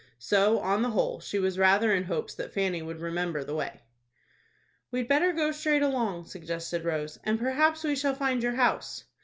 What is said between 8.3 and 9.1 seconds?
your house."